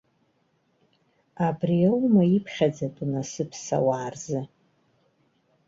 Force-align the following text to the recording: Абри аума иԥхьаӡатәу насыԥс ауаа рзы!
Абри 1.47 1.87
аума 1.89 2.23
иԥхьаӡатәу 2.35 3.07
насыԥс 3.11 3.63
ауаа 3.77 4.07
рзы! 4.13 4.41